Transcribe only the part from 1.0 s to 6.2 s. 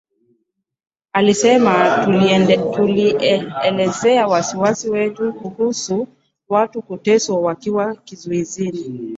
Alisema tulielezea wasiwasi wetu kuhusu